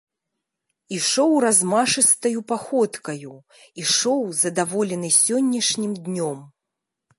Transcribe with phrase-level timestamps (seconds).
[0.95, 3.33] Ішоў размашыстаю паходкаю,
[3.85, 6.39] ішоў, здаволены сённяшнім днём.